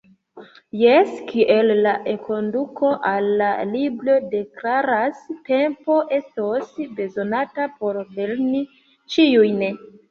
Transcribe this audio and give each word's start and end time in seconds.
Jes, 0.83 1.11
kiel 1.31 1.73
la 1.87 1.91
enkonduko 2.13 2.93
al 3.11 3.29
la 3.43 3.51
libro 3.75 4.17
deklaras: 4.33 5.23
“Tempo 5.53 5.99
estos 6.21 6.77
bezonata 7.03 7.73
por 7.79 8.03
lerni 8.19 8.69
ĉiujn”. 9.17 9.67